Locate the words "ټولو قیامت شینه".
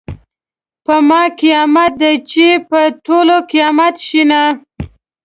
3.05-4.43